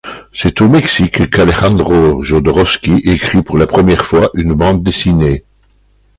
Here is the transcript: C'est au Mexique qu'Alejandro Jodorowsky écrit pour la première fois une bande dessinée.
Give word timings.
C'est 0.33 0.61
au 0.61 0.67
Mexique 0.67 1.29
qu'Alejandro 1.29 2.23
Jodorowsky 2.23 2.95
écrit 3.05 3.43
pour 3.43 3.59
la 3.59 3.67
première 3.67 4.03
fois 4.03 4.31
une 4.33 4.55
bande 4.55 4.81
dessinée. 4.81 5.43